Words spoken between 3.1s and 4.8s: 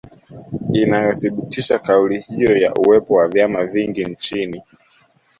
wa vyama vingi nchini